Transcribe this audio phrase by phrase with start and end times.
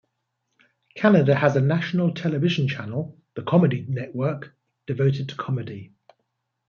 [0.95, 4.51] Canada has a national television channel, The Comedy Network,
[4.87, 5.93] devoted to comedy.